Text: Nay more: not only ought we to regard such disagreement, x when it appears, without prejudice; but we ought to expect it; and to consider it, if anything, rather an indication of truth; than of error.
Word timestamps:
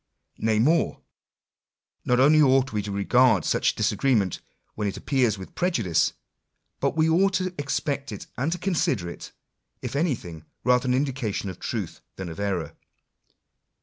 Nay 0.39 0.57
more: 0.57 0.99
not 2.05 2.19
only 2.19 2.41
ought 2.41 2.73
we 2.73 2.81
to 2.81 2.91
regard 2.91 3.45
such 3.45 3.75
disagreement, 3.75 4.37
x 4.37 4.43
when 4.73 4.87
it 4.87 4.97
appears, 4.97 5.37
without 5.37 5.53
prejudice; 5.53 6.13
but 6.79 6.97
we 6.97 7.07
ought 7.07 7.33
to 7.33 7.53
expect 7.59 8.11
it; 8.11 8.25
and 8.35 8.51
to 8.51 8.57
consider 8.57 9.11
it, 9.11 9.31
if 9.83 9.95
anything, 9.95 10.43
rather 10.63 10.87
an 10.87 10.95
indication 10.95 11.51
of 11.51 11.59
truth; 11.59 12.01
than 12.15 12.29
of 12.29 12.39
error. 12.39 12.73